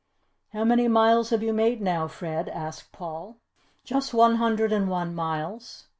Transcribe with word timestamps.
"How 0.53 0.63
many 0.63 0.87
miles 0.87 1.29
have 1.29 1.43
you 1.43 1.53
made 1.53 1.79
now, 1.79 2.07
Fred?" 2.07 2.49
asked 2.49 2.91
Paul. 2.91 3.37
"Just 3.83 4.15
one 4.15 4.37
hundred 4.37 4.73
and 4.73 4.89
one 4.89 5.13
miles." 5.13 5.89